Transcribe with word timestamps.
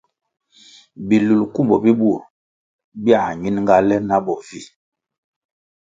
Bi 1.07 1.17
lulkumbo 1.27 1.75
bi 1.83 1.91
bur 1.99 2.19
biãh 3.03 3.29
ñinga 3.41 3.75
le 3.87 3.95
na 4.07 4.17
bo 4.25 4.33
vi. 4.47 4.61